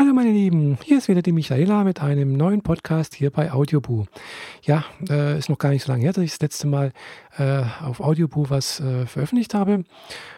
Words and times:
Hallo 0.00 0.14
meine 0.14 0.32
Lieben, 0.32 0.78
hier 0.82 0.96
ist 0.96 1.08
wieder 1.08 1.20
die 1.20 1.30
Michaela 1.30 1.84
mit 1.84 2.00
einem 2.00 2.32
neuen 2.32 2.62
Podcast 2.62 3.14
hier 3.14 3.30
bei 3.30 3.52
Audioboo. 3.52 4.06
Ja, 4.62 4.86
äh, 5.10 5.38
ist 5.38 5.50
noch 5.50 5.58
gar 5.58 5.68
nicht 5.68 5.84
so 5.84 5.92
lange 5.92 6.04
her, 6.04 6.14
dass 6.14 6.24
ich 6.24 6.30
das 6.30 6.40
letzte 6.40 6.68
Mal 6.68 6.94
äh, 7.36 7.64
auf 7.84 8.00
Audioboo 8.00 8.48
was 8.48 8.80
äh, 8.80 9.04
veröffentlicht 9.04 9.52
habe. 9.52 9.84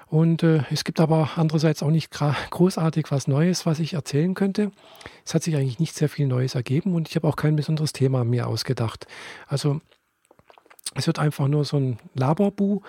Und 0.09 0.43
äh, 0.43 0.65
es 0.73 0.83
gibt 0.83 0.99
aber 0.99 1.31
andererseits 1.37 1.85
auch 1.85 1.93
nicht 1.93 2.11
großartig 2.11 3.13
was 3.13 3.29
Neues, 3.29 3.65
was 3.65 3.79
ich 3.79 3.95
erzählen 3.95 4.35
könnte. 4.35 4.73
Es 5.25 5.33
hat 5.33 5.45
sich 5.45 5.55
eigentlich 5.55 5.79
nicht 5.79 5.95
sehr 5.95 6.09
viel 6.09 6.27
Neues 6.27 6.57
ergeben 6.57 6.93
und 6.93 7.09
ich 7.09 7.15
habe 7.15 7.29
auch 7.29 7.37
kein 7.37 7.55
besonderes 7.55 7.93
Thema 7.93 8.25
mir 8.25 8.49
ausgedacht. 8.49 9.07
Also 9.47 9.81
es 10.97 11.07
wird 11.07 11.21
einfach 11.21 11.47
nur 11.47 11.65
so 11.65 11.77
ein 11.77 11.99
Laberbu. 12.15 12.81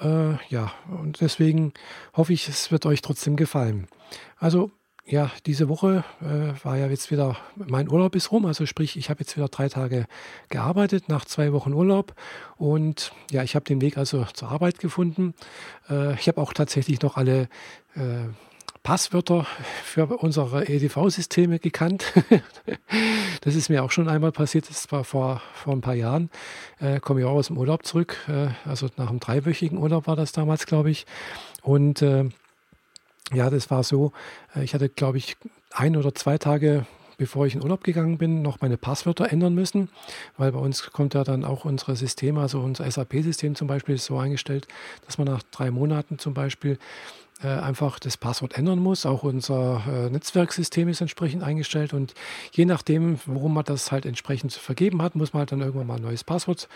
Äh, 0.00 0.34
ja, 0.50 0.72
und 0.88 1.20
deswegen 1.20 1.72
hoffe 2.16 2.32
ich, 2.32 2.46
es 2.48 2.70
wird 2.70 2.86
euch 2.86 3.02
trotzdem 3.02 3.34
gefallen. 3.34 3.88
Also 4.38 4.70
ja, 5.04 5.30
diese 5.46 5.68
Woche 5.68 6.04
äh, 6.20 6.64
war 6.64 6.76
ja 6.76 6.86
jetzt 6.86 7.10
wieder, 7.10 7.36
mein 7.56 7.90
Urlaub 7.90 8.14
ist 8.14 8.30
rum, 8.30 8.46
also 8.46 8.66
sprich, 8.66 8.96
ich 8.96 9.10
habe 9.10 9.20
jetzt 9.20 9.36
wieder 9.36 9.48
drei 9.48 9.68
Tage 9.68 10.06
gearbeitet 10.48 11.08
nach 11.08 11.24
zwei 11.24 11.52
Wochen 11.52 11.72
Urlaub 11.72 12.14
und 12.56 13.12
ja, 13.30 13.42
ich 13.42 13.54
habe 13.56 13.64
den 13.64 13.80
Weg 13.80 13.98
also 13.98 14.24
zur 14.32 14.50
Arbeit 14.50 14.78
gefunden. 14.78 15.34
Äh, 15.90 16.14
ich 16.14 16.28
habe 16.28 16.40
auch 16.40 16.52
tatsächlich 16.52 17.02
noch 17.02 17.16
alle 17.16 17.48
äh, 17.96 18.28
Passwörter 18.84 19.46
für 19.84 20.06
unsere 20.06 20.68
EDV-Systeme 20.68 21.58
gekannt. 21.58 22.12
das 23.42 23.54
ist 23.54 23.68
mir 23.68 23.84
auch 23.84 23.90
schon 23.90 24.08
einmal 24.08 24.32
passiert, 24.32 24.68
das 24.68 24.90
war 24.90 25.04
vor, 25.04 25.40
vor 25.54 25.72
ein 25.72 25.80
paar 25.80 25.94
Jahren. 25.94 26.30
Äh, 26.80 27.00
komme 27.00 27.20
ich 27.20 27.26
auch 27.26 27.32
aus 27.32 27.48
dem 27.48 27.58
Urlaub 27.58 27.84
zurück, 27.84 28.16
äh, 28.28 28.48
also 28.68 28.88
nach 28.96 29.10
einem 29.10 29.20
dreiwöchigen 29.20 29.78
Urlaub 29.78 30.06
war 30.06 30.16
das 30.16 30.32
damals, 30.32 30.66
glaube 30.66 30.90
ich. 30.90 31.06
Und 31.62 32.02
äh, 32.02 32.28
ja, 33.32 33.50
das 33.50 33.70
war 33.70 33.82
so, 33.82 34.12
äh, 34.54 34.64
ich 34.64 34.74
hatte, 34.74 34.88
glaube 34.88 35.18
ich, 35.18 35.36
ein 35.72 35.96
oder 35.96 36.14
zwei 36.14 36.38
Tage 36.38 36.86
bevor 37.22 37.46
ich 37.46 37.54
in 37.54 37.62
Urlaub 37.62 37.84
gegangen 37.84 38.18
bin, 38.18 38.42
noch 38.42 38.60
meine 38.62 38.76
Passwörter 38.76 39.30
ändern 39.30 39.54
müssen, 39.54 39.90
weil 40.36 40.50
bei 40.50 40.58
uns 40.58 40.90
kommt 40.90 41.14
ja 41.14 41.22
dann 41.22 41.44
auch 41.44 41.64
unsere 41.64 41.94
Systeme, 41.94 42.40
also 42.40 42.58
unser 42.58 42.90
SAP-System 42.90 43.54
zum 43.54 43.68
Beispiel 43.68 43.94
ist 43.94 44.06
so 44.06 44.18
eingestellt, 44.18 44.66
dass 45.06 45.18
man 45.18 45.28
nach 45.28 45.44
drei 45.52 45.70
Monaten 45.70 46.18
zum 46.18 46.34
Beispiel 46.34 46.78
äh, 47.42 47.48
einfach 47.48 47.98
das 47.98 48.16
Passwort 48.16 48.56
ändern 48.56 48.78
muss. 48.78 49.06
Auch 49.06 49.22
unser 49.22 49.82
äh, 49.86 50.10
Netzwerksystem 50.10 50.88
ist 50.88 51.00
entsprechend 51.00 51.42
eingestellt 51.42 51.92
und 51.92 52.14
je 52.52 52.64
nachdem, 52.64 53.18
worum 53.26 53.54
man 53.54 53.64
das 53.64 53.92
halt 53.92 54.06
entsprechend 54.06 54.52
vergeben 54.52 55.02
hat, 55.02 55.14
muss 55.14 55.32
man 55.32 55.40
halt 55.40 55.52
dann 55.52 55.60
irgendwann 55.60 55.86
mal 55.86 55.96
ein 55.96 56.02
neues 56.02 56.24
Passwort 56.24 56.68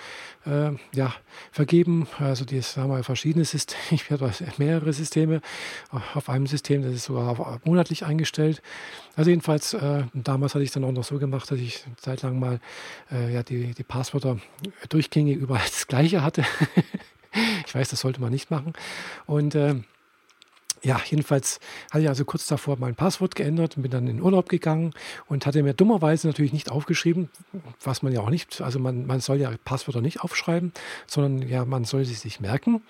äh, 0.44 0.70
ja, 0.94 1.14
vergeben. 1.52 2.06
Also 2.18 2.44
die 2.44 2.60
haben 2.60 2.90
wir 2.90 3.02
verschiedene 3.04 3.44
Systeme, 3.44 3.82
ich 3.90 4.10
werde 4.10 4.32
mehrere 4.58 4.92
Systeme 4.92 5.40
auf 6.14 6.28
einem 6.28 6.46
System, 6.46 6.82
das 6.82 6.92
ist 6.92 7.04
sogar 7.04 7.60
monatlich 7.64 8.04
eingestellt. 8.04 8.62
Also 9.16 9.30
jedenfalls, 9.30 9.74
äh, 9.74 10.04
damals 10.14 10.54
hatte 10.54 10.64
ich 10.64 10.72
dann 10.72 10.84
auch 10.84 10.92
noch 10.92 11.04
so 11.04 11.18
gemacht, 11.18 11.50
dass 11.50 11.58
ich 11.58 11.84
eine 11.86 11.96
Zeit 11.96 12.22
lang 12.22 12.38
mal 12.38 12.60
äh, 13.10 13.32
ja, 13.32 13.42
die, 13.42 13.72
die 13.72 13.82
Passwörter 13.82 14.38
durchgängig 14.88 15.36
überall 15.36 15.62
das 15.64 15.86
gleiche 15.86 16.22
hatte. 16.22 16.44
ich 17.66 17.74
weiß, 17.74 17.88
das 17.88 18.00
sollte 18.00 18.20
man 18.20 18.30
nicht 18.30 18.50
machen. 18.50 18.72
Und 19.26 19.54
äh, 19.54 19.76
ja, 20.82 21.00
jedenfalls 21.08 21.60
hatte 21.90 22.02
ich 22.02 22.08
also 22.08 22.24
kurz 22.24 22.46
davor 22.46 22.76
mein 22.78 22.94
Passwort 22.94 23.34
geändert 23.34 23.76
und 23.76 23.82
bin 23.82 23.90
dann 23.90 24.06
in 24.06 24.20
Urlaub 24.20 24.48
gegangen 24.48 24.92
und 25.26 25.46
hatte 25.46 25.62
mir 25.62 25.74
dummerweise 25.74 26.26
natürlich 26.26 26.52
nicht 26.52 26.70
aufgeschrieben, 26.70 27.28
was 27.82 28.02
man 28.02 28.12
ja 28.12 28.20
auch 28.20 28.30
nicht, 28.30 28.60
also 28.60 28.78
man, 28.78 29.06
man 29.06 29.20
soll 29.20 29.38
ja 29.38 29.52
Passwörter 29.64 30.00
nicht 30.00 30.20
aufschreiben, 30.20 30.72
sondern 31.06 31.48
ja, 31.48 31.64
man 31.64 31.84
soll 31.84 32.04
sie 32.04 32.14
sich 32.14 32.40
merken. 32.40 32.82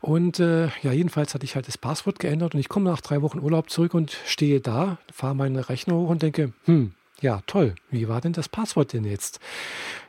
Und 0.00 0.38
äh, 0.38 0.68
ja, 0.82 0.92
jedenfalls 0.92 1.34
hatte 1.34 1.44
ich 1.44 1.56
halt 1.56 1.66
das 1.66 1.78
Passwort 1.78 2.18
geändert 2.18 2.54
und 2.54 2.60
ich 2.60 2.68
komme 2.68 2.88
nach 2.88 3.00
drei 3.00 3.20
Wochen 3.22 3.40
Urlaub 3.40 3.68
zurück 3.68 3.94
und 3.94 4.16
stehe 4.26 4.60
da, 4.60 4.98
fahre 5.12 5.34
meine 5.34 5.68
Rechner 5.68 5.94
hoch 5.94 6.08
und 6.08 6.22
denke, 6.22 6.52
hm, 6.66 6.92
ja, 7.20 7.42
toll. 7.46 7.74
Wie 7.90 8.08
war 8.08 8.20
denn 8.20 8.32
das 8.32 8.48
Passwort 8.48 8.92
denn 8.92 9.04
jetzt? 9.04 9.40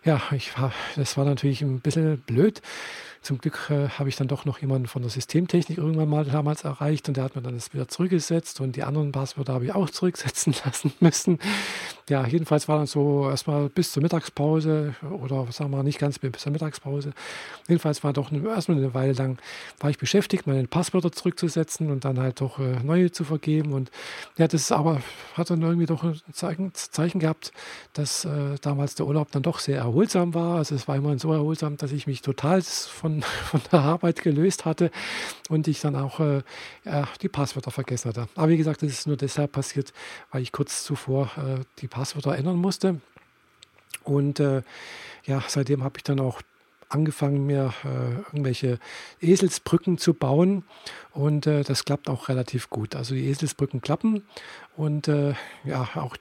Ja, 0.05 0.21
ich 0.31 0.57
war, 0.59 0.71
das 0.95 1.17
war 1.17 1.25
natürlich 1.25 1.61
ein 1.63 1.79
bisschen 1.79 2.19
blöd. 2.19 2.61
Zum 3.21 3.37
Glück 3.37 3.69
äh, 3.69 3.89
habe 3.89 4.09
ich 4.09 4.15
dann 4.15 4.27
doch 4.27 4.45
noch 4.45 4.59
jemanden 4.59 4.87
von 4.87 5.01
der 5.01 5.11
Systemtechnik 5.11 5.77
irgendwann 5.77 6.09
mal 6.09 6.25
damals 6.25 6.63
erreicht 6.63 7.07
und 7.07 7.17
der 7.17 7.25
hat 7.25 7.35
mir 7.35 7.41
dann 7.41 7.55
das 7.55 7.73
wieder 7.73 7.87
zurückgesetzt 7.87 8.61
und 8.61 8.75
die 8.75 8.83
anderen 8.83 9.11
Passwörter 9.11 9.53
habe 9.53 9.65
ich 9.65 9.73
auch 9.73 9.89
zurücksetzen 9.89 10.55
lassen 10.65 10.93
müssen. 10.99 11.39
Ja, 12.09 12.25
jedenfalls 12.25 12.67
war 12.67 12.77
dann 12.77 12.87
so 12.87 13.29
erstmal 13.29 13.69
bis 13.69 13.91
zur 13.91 14.01
Mittagspause 14.01 14.95
oder 15.11 15.51
sagen 15.51 15.71
wir 15.71 15.77
mal 15.77 15.83
nicht 15.83 15.99
ganz 15.99 16.17
bis 16.17 16.31
zur 16.41 16.51
Mittagspause. 16.51 17.11
Jedenfalls 17.67 18.03
war 18.03 18.13
doch 18.13 18.31
erstmal 18.31 18.77
eine 18.77 18.93
Weile 18.93 19.13
lang 19.13 19.37
war 19.79 19.89
ich 19.89 19.97
beschäftigt, 19.97 20.47
meine 20.47 20.67
Passwörter 20.67 21.11
zurückzusetzen 21.11 21.91
und 21.91 22.05
dann 22.05 22.19
halt 22.19 22.41
doch 22.41 22.59
äh, 22.59 22.81
neue 22.83 23.11
zu 23.11 23.23
vergeben 23.23 23.73
und 23.73 23.91
ja, 24.37 24.47
das 24.47 24.71
aber 24.71 25.01
hat 25.35 25.49
dann 25.49 25.61
irgendwie 25.61 25.85
doch 25.85 26.03
ein 26.03 26.19
Zeichen, 26.31 26.71
Zeichen 26.73 27.19
gehabt, 27.19 27.51
dass 27.93 28.25
äh, 28.25 28.55
damals 28.61 28.95
der 28.95 29.05
Urlaub 29.05 29.31
dann 29.31 29.43
doch 29.43 29.59
sehr 29.59 29.77
erholsam 29.77 30.33
war. 30.33 30.57
Also 30.57 30.75
es 30.75 30.87
war 30.87 30.95
immerhin 30.95 31.19
so 31.19 31.33
erholsam, 31.33 31.77
dass 31.77 31.91
ich 31.91 32.07
mich 32.07 32.21
total 32.21 32.61
von 32.61 33.08
von, 33.09 33.21
von 33.45 33.61
der 33.71 33.79
Arbeit 33.79 34.21
gelöst 34.21 34.65
hatte 34.65 34.91
und 35.49 35.67
ich 35.67 35.81
dann 35.81 35.95
auch 35.95 36.19
äh, 36.19 36.41
ja, 36.85 37.07
die 37.21 37.29
Passwörter 37.29 37.71
vergessen 37.71 38.09
hatte. 38.09 38.27
Aber 38.35 38.49
wie 38.49 38.57
gesagt, 38.57 38.81
das 38.81 38.89
ist 38.89 39.07
nur 39.07 39.17
deshalb 39.17 39.51
passiert, 39.51 39.93
weil 40.31 40.41
ich 40.41 40.51
kurz 40.51 40.83
zuvor 40.83 41.31
äh, 41.37 41.63
die 41.79 41.87
Passwörter 41.87 42.35
ändern 42.35 42.57
musste. 42.57 42.99
Und 44.03 44.39
äh, 44.39 44.61
ja, 45.25 45.43
seitdem 45.47 45.83
habe 45.83 45.97
ich 45.97 46.03
dann 46.03 46.19
auch 46.19 46.41
angefangen, 46.87 47.45
mir 47.45 47.73
äh, 47.83 48.15
irgendwelche 48.31 48.79
Eselsbrücken 49.21 49.99
zu 49.99 50.15
bauen 50.15 50.63
und 51.11 51.45
äh, 51.45 51.63
das 51.63 51.85
klappt 51.85 52.09
auch 52.09 52.29
relativ 52.29 52.71
gut. 52.71 52.95
Also 52.95 53.13
die 53.13 53.27
Eselsbrücken 53.27 53.81
klappen 53.81 54.23
und 54.75 55.07
äh, 55.07 55.35
ja, 55.65 55.87
auch 55.95 56.17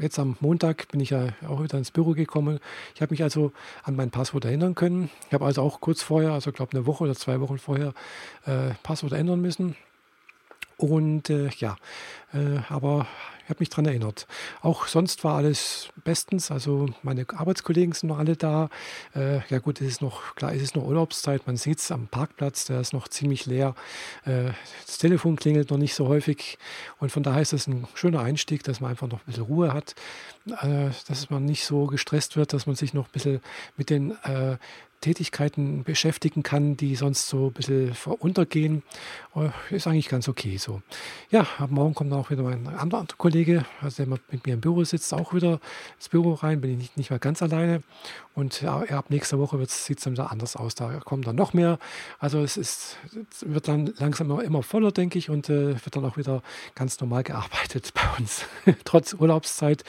jetzt 0.00 0.18
am 0.18 0.36
Montag 0.40 0.88
bin 0.88 1.00
ich 1.00 1.10
ja 1.10 1.28
auch 1.48 1.62
wieder 1.62 1.78
ins 1.78 1.90
Büro 1.90 2.12
gekommen. 2.12 2.60
Ich 2.94 3.02
habe 3.02 3.12
mich 3.12 3.22
also 3.22 3.52
an 3.82 3.96
mein 3.96 4.10
Passwort 4.10 4.44
erinnern 4.44 4.74
können. 4.74 5.10
Ich 5.26 5.34
habe 5.34 5.44
also 5.44 5.62
auch 5.62 5.80
kurz 5.80 6.02
vorher, 6.02 6.32
also 6.32 6.52
glaube 6.52 6.72
eine 6.72 6.86
Woche 6.86 7.04
oder 7.04 7.14
zwei 7.14 7.40
Wochen 7.40 7.58
vorher, 7.58 7.94
äh, 8.46 8.70
Passwort 8.82 9.12
ändern 9.12 9.40
müssen. 9.40 9.76
Und 10.76 11.28
äh, 11.30 11.50
ja, 11.58 11.76
äh, 12.32 12.60
aber 12.68 13.06
ich 13.48 13.50
habe 13.50 13.60
mich 13.60 13.70
daran 13.70 13.86
erinnert. 13.86 14.26
Auch 14.60 14.88
sonst 14.88 15.24
war 15.24 15.36
alles 15.36 15.88
bestens. 16.04 16.50
Also 16.50 16.90
meine 17.02 17.24
Arbeitskollegen 17.34 17.94
sind 17.94 18.10
noch 18.10 18.18
alle 18.18 18.36
da. 18.36 18.68
Äh, 19.14 19.40
ja 19.48 19.58
gut, 19.58 19.80
es 19.80 19.86
ist 19.86 20.02
noch, 20.02 20.34
klar, 20.34 20.52
es 20.52 20.60
ist 20.60 20.76
noch 20.76 20.84
Urlaubszeit. 20.84 21.46
Man 21.46 21.56
sieht 21.56 21.78
es 21.78 21.90
am 21.90 22.08
Parkplatz, 22.08 22.66
der 22.66 22.82
ist 22.82 22.92
noch 22.92 23.08
ziemlich 23.08 23.46
leer. 23.46 23.74
Äh, 24.26 24.50
das 24.84 24.98
Telefon 24.98 25.36
klingelt 25.36 25.70
noch 25.70 25.78
nicht 25.78 25.94
so 25.94 26.08
häufig. 26.08 26.58
Und 26.98 27.10
von 27.10 27.22
daher 27.22 27.40
ist 27.40 27.54
es 27.54 27.66
ein 27.66 27.88
schöner 27.94 28.20
Einstieg, 28.20 28.64
dass 28.64 28.82
man 28.82 28.90
einfach 28.90 29.08
noch 29.08 29.20
ein 29.20 29.24
bisschen 29.24 29.44
Ruhe 29.44 29.72
hat. 29.72 29.94
Äh, 30.60 30.90
dass 31.08 31.30
man 31.30 31.46
nicht 31.46 31.64
so 31.64 31.86
gestresst 31.86 32.36
wird, 32.36 32.52
dass 32.52 32.66
man 32.66 32.76
sich 32.76 32.92
noch 32.92 33.06
ein 33.06 33.12
bisschen 33.12 33.40
mit 33.78 33.88
den 33.88 34.10
äh, 34.24 34.58
Tätigkeiten 35.00 35.84
beschäftigen 35.84 36.42
kann, 36.42 36.76
die 36.76 36.96
sonst 36.96 37.28
so 37.28 37.46
ein 37.46 37.52
bisschen 37.52 37.92
untergehen, 38.18 38.82
äh, 39.36 39.50
ist 39.74 39.86
eigentlich 39.86 40.08
ganz 40.08 40.28
okay 40.28 40.56
so. 40.56 40.82
Ja, 41.30 41.46
ab 41.58 41.70
morgen 41.70 41.94
kommt 41.94 42.12
auch 42.12 42.30
wieder 42.30 42.42
mein 42.42 42.66
anderer 42.66 43.06
Kollege, 43.16 43.64
also 43.80 44.04
der 44.04 44.18
mit 44.30 44.46
mir 44.46 44.54
im 44.54 44.60
Büro 44.60 44.84
sitzt, 44.84 45.14
auch 45.14 45.34
wieder 45.34 45.60
ins 45.96 46.08
Büro 46.08 46.34
rein, 46.34 46.60
bin 46.60 46.72
ich 46.72 46.78
nicht, 46.78 46.96
nicht 46.96 47.10
mehr 47.10 47.18
ganz 47.18 47.42
alleine. 47.42 47.82
Und 48.34 48.62
ja, 48.62 48.78
ab 48.82 49.06
nächster 49.08 49.38
Woche 49.38 49.58
sieht 49.66 49.98
es 49.98 50.04
dann 50.04 50.12
wieder 50.12 50.30
anders 50.30 50.54
aus. 50.56 50.74
Da 50.74 51.00
kommen 51.00 51.22
dann 51.22 51.36
noch 51.36 51.54
mehr. 51.54 51.78
Also 52.18 52.40
es 52.40 52.56
ist, 52.56 52.96
es 53.30 53.48
wird 53.48 53.66
dann 53.66 53.92
langsam 53.98 54.30
immer, 54.30 54.44
immer 54.44 54.62
voller, 54.62 54.92
denke 54.92 55.18
ich, 55.18 55.28
und 55.30 55.48
äh, 55.48 55.74
wird 55.84 55.96
dann 55.96 56.04
auch 56.04 56.16
wieder 56.16 56.42
ganz 56.74 57.00
normal 57.00 57.24
gearbeitet 57.24 57.92
bei 57.94 58.02
uns, 58.18 58.44
trotz 58.84 59.14
Urlaubszeit 59.14 59.84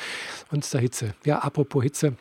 und 0.52 0.72
der 0.74 0.81
Hitze. 0.81 1.14
Ja, 1.26 1.40
apropos 1.40 1.84
Hitze. 1.84 2.16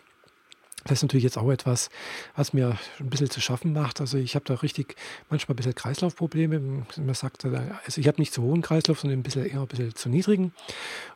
Das 0.84 0.98
ist 0.98 1.02
natürlich 1.02 1.24
jetzt 1.24 1.36
auch 1.36 1.50
etwas, 1.50 1.90
was 2.36 2.52
mir 2.52 2.78
ein 3.00 3.10
bisschen 3.10 3.28
zu 3.28 3.40
schaffen 3.40 3.72
macht. 3.72 4.00
Also 4.00 4.16
ich 4.16 4.34
habe 4.34 4.44
da 4.44 4.54
richtig 4.54 4.96
manchmal 5.28 5.54
ein 5.54 5.56
bisschen 5.56 5.74
Kreislaufprobleme. 5.74 6.60
Man 6.60 7.14
sagt, 7.14 7.44
äh, 7.44 7.60
also 7.84 8.00
ich 8.00 8.06
habe 8.06 8.20
nicht 8.20 8.32
zu 8.32 8.42
hohen 8.42 8.62
Kreislauf, 8.62 9.00
sondern 9.00 9.18
ein 9.18 9.22
bisschen 9.22 9.44
eher 9.44 9.60
ein 9.60 9.66
bisschen 9.66 9.94
zu 9.94 10.08
niedrigen. 10.08 10.52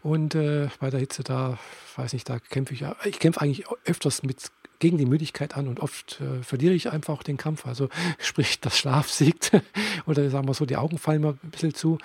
Und 0.03 0.35
äh, 0.35 0.69
bei 0.81 0.91
der 0.91 1.01
Hitze 1.01 1.23
da, 1.23 1.59
weiß 1.97 2.13
nicht, 2.13 2.29
da 2.29 2.39
kämpfe 2.39 2.75
ich, 2.75 2.85
ich 3.05 3.19
kämpfe 3.19 3.41
eigentlich 3.41 3.65
öfters 3.85 4.23
mit 4.23 4.51
gegen 4.83 4.99
die 4.99 5.07
Müdigkeit 5.07 5.57
an 5.57 5.69
und 5.69 5.79
oft 5.79 6.21
äh, 6.21 6.43
verliere 6.43 6.75
ich 6.75 6.91
einfach 6.91 7.23
den 7.23 7.37
Kampf. 7.37 7.67
Also 7.67 7.89
sprich, 8.19 8.61
das 8.61 8.77
Schlaf 8.77 9.09
siegt 9.09 9.53
oder 10.07 10.29
sagen 10.29 10.49
wir 10.49 10.55
so, 10.55 10.67
die 10.67 10.77
Augen 10.77 10.99
fallen 10.99 11.23
mir 11.23 11.39
ein 11.41 11.51
bisschen 11.51 11.73
zu. 11.73 11.99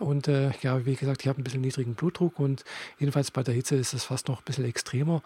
Und 0.00 0.26
äh, 0.26 0.50
ja, 0.62 0.84
wie 0.84 0.96
gesagt, 0.96 1.22
ich 1.22 1.28
habe 1.28 1.40
ein 1.40 1.44
bisschen 1.44 1.60
niedrigen 1.60 1.94
Blutdruck 1.94 2.40
und 2.40 2.64
jedenfalls 2.98 3.30
bei 3.30 3.44
der 3.44 3.54
Hitze 3.54 3.76
ist 3.76 3.94
es 3.94 4.04
fast 4.04 4.26
noch 4.26 4.40
ein 4.40 4.44
bisschen 4.44 4.64
extremer. 4.64 5.22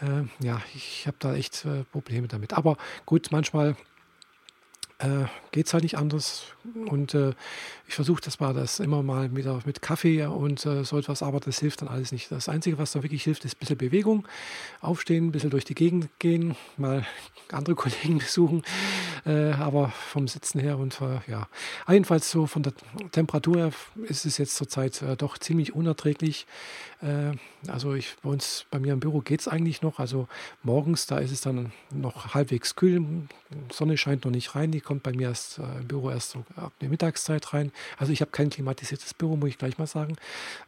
Äh, 0.00 0.44
ja, 0.44 0.62
ich 0.72 1.08
habe 1.08 1.16
da 1.18 1.34
echt 1.34 1.64
äh, 1.64 1.82
Probleme 1.90 2.28
damit. 2.28 2.52
Aber 2.52 2.76
gut, 3.06 3.28
manchmal 3.32 3.74
äh, 4.98 5.26
geht 5.52 5.66
es 5.66 5.74
halt 5.74 5.82
nicht 5.82 5.98
anders. 5.98 6.44
Und 6.86 7.14
äh, 7.14 7.32
ich 7.86 7.94
versuche 7.94 8.22
das 8.22 8.40
mal 8.40 8.54
das 8.54 8.80
immer 8.80 9.02
mal 9.02 9.34
wieder 9.36 9.60
mit 9.66 9.82
Kaffee 9.82 10.24
und 10.24 10.64
äh, 10.66 10.84
so 10.84 10.98
etwas, 10.98 11.22
aber 11.22 11.40
das 11.40 11.58
hilft 11.58 11.82
dann 11.82 11.88
alles 11.88 12.12
nicht. 12.12 12.30
Das 12.30 12.48
Einzige, 12.48 12.78
was 12.78 12.92
da 12.92 13.02
wirklich 13.02 13.24
hilft, 13.24 13.44
ist 13.44 13.56
ein 13.56 13.58
bisschen 13.58 13.78
Bewegung. 13.78 14.26
Aufstehen, 14.80 15.26
ein 15.26 15.32
bisschen 15.32 15.50
durch 15.50 15.64
die 15.64 15.74
Gegend 15.74 16.08
gehen, 16.18 16.56
mal 16.76 17.06
andere 17.52 17.74
Kollegen 17.76 18.18
besuchen. 18.18 18.62
Äh, 19.26 19.52
aber 19.52 19.88
vom 19.88 20.28
Sitzen 20.28 20.60
her 20.60 20.78
und 20.78 21.00
äh, 21.00 21.18
ja, 21.30 21.48
jedenfalls 21.88 22.30
so 22.30 22.46
von 22.46 22.62
der 22.62 22.72
Temperatur 23.10 23.56
her 23.56 23.72
ist 24.04 24.24
es 24.24 24.38
jetzt 24.38 24.56
zurzeit 24.56 25.02
äh, 25.02 25.16
doch 25.16 25.36
ziemlich 25.38 25.74
unerträglich. 25.74 26.46
Äh, 27.02 27.32
also 27.68 27.94
ich 27.94 28.14
bei 28.22 28.30
uns, 28.30 28.66
bei 28.70 28.78
mir 28.78 28.92
im 28.92 29.00
Büro 29.00 29.20
geht 29.20 29.40
es 29.40 29.48
eigentlich 29.48 29.82
noch. 29.82 29.98
Also 29.98 30.28
morgens, 30.62 31.06
da 31.06 31.18
ist 31.18 31.32
es 31.32 31.40
dann 31.40 31.72
noch 31.92 32.34
halbwegs 32.34 32.76
kühl. 32.76 33.04
Sonne 33.72 33.96
scheint 33.96 34.24
noch 34.24 34.30
nicht 34.30 34.54
rein. 34.54 34.70
Die 34.70 34.80
kommt 34.80 35.02
bei 35.02 35.12
mir 35.12 35.28
erst 35.28 35.58
äh, 35.58 35.62
im 35.80 35.88
Büro 35.88 36.10
erst 36.10 36.30
so 36.30 36.44
ab 36.54 36.72
der 36.80 36.88
Mittagszeit 36.88 37.52
rein. 37.52 37.72
Also 37.98 38.12
ich 38.12 38.20
habe 38.20 38.30
kein 38.30 38.50
klimatisiertes 38.50 39.14
Büro, 39.14 39.36
muss 39.36 39.50
ich 39.50 39.58
gleich 39.58 39.78
mal 39.78 39.86
sagen. 39.86 40.16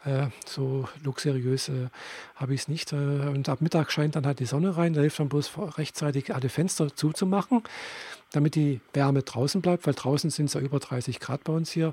Äh, 0.04 0.26
so 0.46 0.88
luxuriös 1.04 1.70
habe 2.34 2.54
ich 2.54 2.62
es 2.62 2.68
nicht. 2.68 2.92
Und 2.92 3.48
ab 3.48 3.60
Mittag 3.60 3.92
scheint 3.92 4.16
dann 4.16 4.26
halt 4.26 4.40
die 4.40 4.46
Sonne 4.46 4.76
rein. 4.76 4.94
Da 4.94 5.00
hilft 5.00 5.18
dann 5.18 5.28
bloß 5.28 5.52
rechtzeitig 5.76 6.34
alle 6.34 6.48
Fenster 6.48 6.94
zuzumachen 6.94 7.62
damit 8.32 8.54
die 8.54 8.80
Wärme 8.92 9.22
draußen 9.22 9.62
bleibt, 9.62 9.86
weil 9.86 9.94
draußen 9.94 10.30
sind 10.30 10.46
es 10.46 10.54
ja 10.54 10.60
über 10.60 10.78
30 10.78 11.20
Grad 11.20 11.44
bei 11.44 11.52
uns 11.52 11.70
hier. 11.70 11.92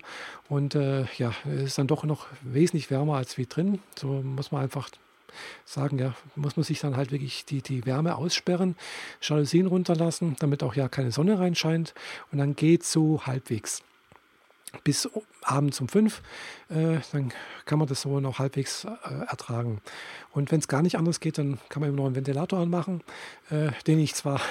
Und 0.50 0.76
äh, 0.76 1.06
ja, 1.18 1.34
es 1.46 1.64
ist 1.64 1.78
dann 1.78 1.88
doch 1.88 2.04
noch 2.04 2.28
wesentlich 2.42 2.92
wärmer 2.92 3.16
als 3.16 3.38
wie 3.38 3.46
drin. 3.46 3.80
So 3.96 4.08
muss 4.08 4.52
man 4.52 4.62
einfach 4.62 4.90
sagen, 5.66 6.00
ja, 6.00 6.14
muss 6.36 6.58
man 6.58 6.64
sich 6.64 6.80
dann 6.80 6.96
halt 6.96 7.12
wirklich 7.12 7.46
die, 7.46 7.62
die 7.62 7.86
Wärme 7.86 8.16
aussperren, 8.16 8.76
Jalousien 9.22 9.68
runterlassen, 9.68 10.36
damit 10.40 10.64
auch 10.64 10.76
ja 10.76 10.88
keine 10.88 11.12
Sonne 11.12 11.40
reinscheint. 11.40 11.94
Und 12.32 12.38
dann 12.38 12.56
geht 12.56 12.84
es 12.84 12.92
so 12.92 13.26
halbwegs 13.26 13.82
bis 14.84 15.10
abends 15.42 15.80
um 15.80 15.88
fünf, 15.88 16.22
äh, 16.70 16.98
dann 17.14 17.32
kann 17.66 17.80
man 17.80 17.88
das 17.88 18.02
so 18.02 18.20
noch 18.20 18.40
halbwegs 18.40 18.84
äh, 18.84 19.14
ertragen. 19.28 19.80
Und 20.32 20.52
wenn 20.52 20.60
es 20.60 20.68
gar 20.68 20.82
nicht 20.82 20.98
anders 20.98 21.22
geht, 21.22 21.38
dann 21.38 21.60
kann 21.70 21.80
man 21.80 21.90
immer 21.90 21.98
noch 21.98 22.06
einen 22.08 22.16
Ventilator 22.16 22.60
anmachen, 22.60 23.02
äh, 23.52 23.70
den 23.88 24.00
ich 24.00 24.16
zwar 24.16 24.42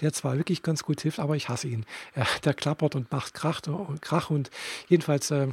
der 0.00 0.12
zwar 0.12 0.36
wirklich 0.36 0.62
ganz 0.62 0.82
gut 0.82 1.00
hilft, 1.00 1.18
aber 1.18 1.36
ich 1.36 1.48
hasse 1.48 1.68
ihn. 1.68 1.84
Er, 2.14 2.26
der 2.44 2.54
klappert 2.54 2.94
und 2.94 3.10
macht 3.12 3.34
Krach 3.34 3.60
und, 3.66 4.02
Krach 4.02 4.30
und 4.30 4.50
jedenfalls 4.88 5.30
äh, 5.30 5.48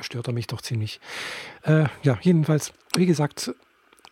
stört 0.00 0.28
er 0.28 0.32
mich 0.32 0.46
doch 0.46 0.60
ziemlich. 0.60 1.00
Äh, 1.62 1.86
ja, 2.02 2.18
jedenfalls, 2.22 2.72
wie 2.96 3.06
gesagt, 3.06 3.52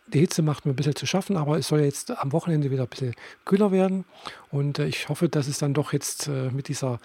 die 0.07 0.19
Hitze 0.19 0.41
macht 0.41 0.65
mir 0.65 0.73
ein 0.73 0.75
bisschen 0.75 0.95
zu 0.95 1.07
schaffen, 1.07 1.35
aber 1.35 1.57
es 1.57 1.67
soll 1.67 1.81
jetzt 1.81 2.11
am 2.11 2.31
Wochenende 2.31 2.69
wieder 2.69 2.83
ein 2.83 2.89
bisschen 2.89 3.15
kühler 3.43 3.71
werden. 3.71 4.05
Und 4.51 4.77
äh, 4.77 4.85
ich 4.85 5.09
hoffe, 5.09 5.29
dass 5.29 5.47
es 5.47 5.57
dann 5.57 5.73
doch 5.73 5.93
jetzt 5.93 6.27
äh, 6.27 6.51
mit 6.51 6.67
dieser 6.67 6.99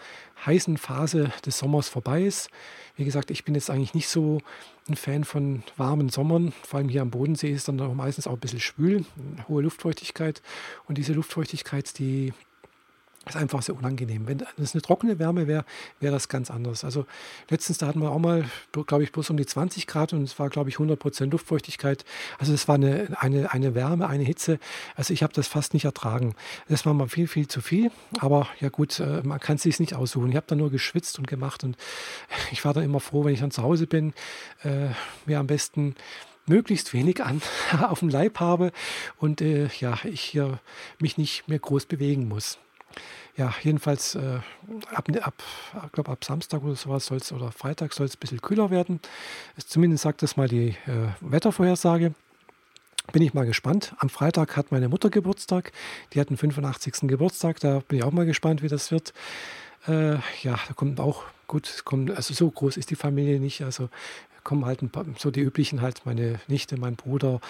heißen 0.44 0.76
Phase 0.76 1.32
des 1.44 1.58
Sommers 1.58 1.88
vorbei 1.88 2.22
ist. 2.22 2.50
Wie 2.96 3.04
gesagt, 3.04 3.30
ich 3.30 3.44
bin 3.44 3.54
jetzt 3.54 3.70
eigentlich 3.70 3.94
nicht 3.94 4.08
so 4.08 4.40
ein 4.88 4.96
Fan 4.96 5.24
von 5.24 5.62
warmen 5.76 6.10
Sommern. 6.10 6.52
Vor 6.62 6.78
allem 6.78 6.88
hier 6.88 7.02
am 7.02 7.10
Bodensee 7.10 7.50
ist 7.50 7.68
dann 7.68 7.76
meistens 7.96 8.26
auch 8.26 8.34
ein 8.34 8.40
bisschen 8.40 8.60
schwül, 8.60 9.06
hohe 9.48 9.62
Luftfeuchtigkeit. 9.62 10.42
Und 10.86 10.98
diese 10.98 11.14
Luftfeuchtigkeit, 11.14 11.98
die 11.98 12.34
ist 13.26 13.36
einfach 13.36 13.60
sehr 13.60 13.76
unangenehm. 13.76 14.26
Wenn 14.26 14.42
es 14.56 14.74
eine 14.74 14.80
trockene 14.80 15.18
Wärme 15.18 15.46
wäre, 15.46 15.66
wäre 16.00 16.12
das 16.12 16.28
ganz 16.28 16.50
anders. 16.50 16.84
Also 16.84 17.04
letztens, 17.50 17.76
da 17.76 17.86
hatten 17.86 18.00
wir 18.00 18.10
auch 18.10 18.18
mal, 18.18 18.44
glaube 18.86 19.04
ich, 19.04 19.12
bloß 19.12 19.28
um 19.28 19.36
die 19.36 19.44
20 19.44 19.86
Grad 19.86 20.14
und 20.14 20.22
es 20.22 20.38
war, 20.38 20.48
glaube 20.48 20.70
ich, 20.70 20.76
100 20.76 20.98
Prozent 20.98 21.32
Luftfeuchtigkeit. 21.32 22.06
Also 22.38 22.54
es 22.54 22.66
war 22.66 22.76
eine, 22.76 23.08
eine, 23.20 23.52
eine 23.52 23.74
Wärme, 23.74 24.08
eine 24.08 24.24
Hitze. 24.24 24.58
Also 24.96 25.12
ich 25.12 25.22
habe 25.22 25.34
das 25.34 25.48
fast 25.48 25.74
nicht 25.74 25.84
ertragen. 25.84 26.34
Das 26.68 26.86
war 26.86 26.94
mal 26.94 27.08
viel, 27.08 27.28
viel 27.28 27.46
zu 27.46 27.60
viel. 27.60 27.90
Aber 28.20 28.48
ja 28.58 28.70
gut, 28.70 28.98
äh, 29.00 29.20
man 29.22 29.38
kann 29.38 29.56
es 29.56 29.62
sich 29.62 29.78
nicht 29.80 29.94
aussuchen. 29.94 30.30
Ich 30.30 30.36
habe 30.36 30.46
da 30.48 30.56
nur 30.56 30.70
geschwitzt 30.70 31.18
und 31.18 31.26
gemacht 31.26 31.62
und 31.62 31.76
ich 32.52 32.64
war 32.64 32.72
dann 32.72 32.84
immer 32.84 33.00
froh, 33.00 33.24
wenn 33.24 33.34
ich 33.34 33.40
dann 33.40 33.50
zu 33.50 33.62
Hause 33.62 33.86
bin, 33.86 34.14
äh, 34.64 34.88
mir 35.26 35.40
am 35.40 35.46
besten 35.46 35.94
möglichst 36.46 36.94
wenig 36.94 37.22
an 37.22 37.42
auf 37.82 37.98
dem 38.00 38.08
Leib 38.08 38.40
habe 38.40 38.72
und 39.18 39.42
äh, 39.42 39.68
ja, 39.78 39.98
ich 40.04 40.22
hier 40.22 40.58
mich 40.98 41.18
nicht 41.18 41.48
mehr 41.48 41.58
groß 41.58 41.84
bewegen 41.84 42.26
muss 42.26 42.58
ja, 43.36 43.54
jedenfalls 43.62 44.14
äh, 44.16 44.40
ab, 44.92 45.08
ab, 45.22 45.42
glaub, 45.92 46.08
ab 46.08 46.24
Samstag 46.24 46.62
oder 46.62 46.74
sowas 46.74 47.06
soll 47.06 47.18
es 47.18 47.32
oder 47.32 47.52
Freitag 47.52 47.92
soll 47.92 48.06
es 48.06 48.16
ein 48.16 48.20
bisschen 48.20 48.42
kühler 48.42 48.70
werden. 48.70 49.00
Zumindest 49.56 50.02
sagt 50.02 50.22
das 50.22 50.36
mal 50.36 50.48
die 50.48 50.70
äh, 50.86 51.08
Wettervorhersage. 51.20 52.14
Bin 53.12 53.22
ich 53.22 53.34
mal 53.34 53.46
gespannt. 53.46 53.94
Am 53.98 54.08
Freitag 54.08 54.56
hat 54.56 54.70
meine 54.70 54.88
Mutter 54.88 55.10
Geburtstag. 55.10 55.72
Die 56.12 56.20
hat 56.20 56.30
den 56.30 56.36
85. 56.36 57.08
Geburtstag. 57.08 57.58
Da 57.60 57.80
bin 57.80 57.98
ich 57.98 58.04
auch 58.04 58.12
mal 58.12 58.26
gespannt, 58.26 58.62
wie 58.62 58.68
das 58.68 58.90
wird. 58.90 59.12
Äh, 59.88 60.14
ja, 60.42 60.58
da 60.68 60.74
kommt 60.74 61.00
auch 61.00 61.24
gut, 61.50 61.82
kommt, 61.84 62.12
also 62.12 62.32
so 62.32 62.48
groß 62.48 62.76
ist 62.76 62.90
die 62.90 62.96
Familie 62.96 63.40
nicht. 63.40 63.62
Also 63.62 63.88
kommen 64.44 64.64
halt 64.64 64.80
paar, 64.92 65.04
so 65.18 65.30
die 65.30 65.40
üblichen 65.40 65.82
halt, 65.82 66.06
meine 66.06 66.40
Nichte, 66.46 66.78
mein 66.78 66.94
Bruder, 66.94 67.40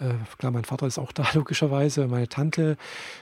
äh, 0.00 0.14
klar, 0.38 0.50
mein 0.50 0.64
Vater 0.64 0.86
ist 0.86 0.98
auch 0.98 1.12
da 1.12 1.24
logischerweise, 1.34 2.08
meine 2.08 2.28
Tante, 2.28 2.76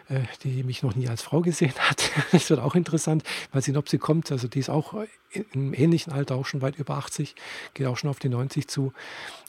äh, 0.08 0.23
die 0.43 0.64
mich 0.64 0.82
noch 0.82 0.96
nie 0.96 1.06
als 1.06 1.20
Frau 1.20 1.43
gesehen 1.43 1.75
hat. 1.79 2.11
das 2.32 2.49
wird 2.49 2.61
auch 2.61 2.75
interessant, 2.75 3.25
weil 3.52 3.62
sie, 3.62 3.76
ob 3.76 3.90
sie 3.90 3.99
kommt, 3.99 4.32
also 4.32 4.49
die 4.49 4.58
ist 4.58 4.70
auch 4.70 4.94
im 5.52 5.75
ähnlichen 5.75 6.12
Alter, 6.12 6.34
auch 6.34 6.46
schon 6.46 6.62
weit 6.62 6.79
über 6.79 6.96
80, 6.96 7.34
geht 7.75 7.87
auch 7.87 7.99
schon 7.99 8.11
auf 8.11 8.19
die 8.19 8.31
90 8.31 8.69
zu. 8.69 8.93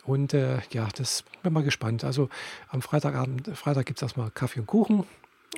Und 0.03 0.33
äh, 0.33 0.59
ja, 0.71 0.89
das 0.95 1.23
bin 1.41 1.53
mal 1.53 1.63
gespannt. 1.63 2.03
Also 2.03 2.29
am 2.67 2.81
Freitagabend, 2.81 3.57
Freitag 3.57 3.85
gibt 3.85 3.99
es 3.99 4.03
erstmal 4.03 4.31
Kaffee 4.31 4.59
und 4.59 4.67
Kuchen 4.67 5.05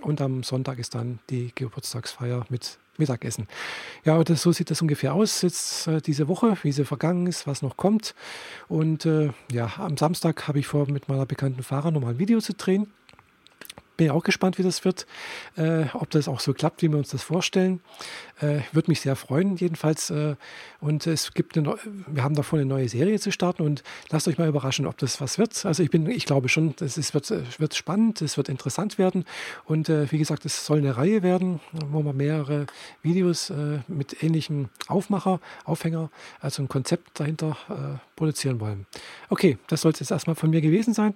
und 0.04 0.22
am 0.22 0.44
Sonntag 0.44 0.78
ist 0.78 0.94
dann 0.94 1.20
die 1.32 1.52
Geburtstagsfeier 1.56 2.46
mit 2.50 2.78
Mittagessen. 3.00 3.48
Ja, 4.04 4.24
das, 4.24 4.42
so 4.42 4.52
sieht 4.52 4.72
das 4.72 4.82
ungefähr 4.82 5.14
aus 5.14 5.42
jetzt 5.42 5.88
äh, 5.88 6.02
diese 6.02 6.28
Woche, 6.28 6.58
wie 6.64 6.72
sie 6.72 6.86
vergangen 6.86 7.28
ist, 7.28 7.48
was 7.48 7.62
noch 7.62 7.78
kommt. 7.78 8.16
Und 8.68 9.06
äh, 9.06 9.30
ja, 9.52 9.72
am 9.78 9.98
Samstag 9.98 10.48
habe 10.48 10.60
ich 10.60 10.68
vor, 10.68 10.90
mit 10.90 11.10
meiner 11.10 11.26
bekannten 11.26 11.64
Fahrer 11.64 11.92
nochmal 11.92 12.14
ein 12.14 12.20
Video 12.20 12.40
zu 12.40 12.54
drehen 12.54 12.88
bin 13.98 14.10
auch 14.12 14.24
gespannt, 14.24 14.58
wie 14.58 14.64
das 14.64 14.86
wird, 14.86 15.06
äh, 15.58 15.86
ob 15.94 16.10
das 16.10 16.28
auch 16.28 16.40
so 16.40 16.54
klappt, 16.54 16.82
wie 16.82 16.90
wir 16.90 16.98
uns 16.98 17.10
das 17.10 17.24
vorstellen. 17.24 17.82
Äh, 18.42 18.60
Würde 18.74 18.92
mich 18.92 19.02
sehr 19.02 19.16
freuen, 19.16 19.56
jedenfalls. 19.56 20.10
Äh, 20.10 20.36
und 20.82 21.08
es 21.08 21.34
gibt 21.34 21.58
eine, 21.58 21.76
wir 22.08 22.24
haben 22.24 22.36
davor 22.36 22.60
eine 22.60 22.66
neue 22.66 22.90
Serie 22.90 23.20
zu 23.20 23.32
starten 23.32 23.64
und 23.64 23.84
lasst 24.10 24.28
euch 24.28 24.38
mal 24.38 24.48
überraschen, 24.48 24.86
ob 24.86 24.98
das 24.98 25.22
was 25.22 25.38
wird. 25.38 25.66
Also 25.66 25.84
ich 25.84 25.90
bin, 25.90 26.10
ich 26.10 26.26
glaube 26.26 26.50
schon, 26.50 26.76
es 26.80 27.14
wird, 27.14 27.32
wird 27.60 27.76
spannend, 27.76 28.22
es 28.22 28.38
wird 28.38 28.50
interessant 28.50 28.98
werden. 28.98 29.26
Und 29.66 29.90
äh, 29.90 30.12
wie 30.12 30.18
gesagt, 30.18 30.46
es 30.46 30.66
soll 30.66 30.80
eine 30.80 30.98
Reihe 30.98 31.24
werden, 31.24 31.62
wo 31.72 32.04
wir 32.04 32.14
mehrere 32.14 32.66
Videos 33.02 33.50
äh, 33.50 33.80
mit 33.88 34.22
ähnlichem 34.22 34.70
Aufmacher, 34.88 35.40
Aufhänger, 35.64 36.10
also 36.42 36.62
ein 36.62 36.68
Konzept 36.68 37.20
dahinter 37.20 37.58
äh, 37.70 37.98
produzieren 38.16 38.60
wollen. 38.60 38.86
Okay, 39.30 39.58
das 39.68 39.82
soll 39.82 39.92
es 39.92 40.00
jetzt 40.00 40.12
erstmal 40.12 40.36
von 40.36 40.50
mir 40.50 40.62
gewesen 40.62 40.94
sein. 40.94 41.14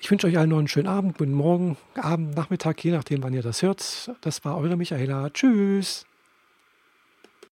Ich 0.00 0.10
wünsche 0.10 0.26
euch 0.26 0.38
allen 0.38 0.50
noch 0.50 0.58
einen 0.58 0.68
schönen 0.68 0.88
Abend, 0.88 1.18
guten 1.18 1.34
Morgen, 1.34 1.76
Abend, 1.94 2.21
Nachmittag, 2.30 2.82
je 2.84 2.92
nachdem, 2.92 3.22
wann 3.22 3.34
ihr 3.34 3.42
das 3.42 3.62
hört. 3.62 4.10
Das 4.20 4.44
war 4.44 4.56
eure 4.58 4.76
Michaela. 4.76 5.30
Tschüss. 5.30 6.06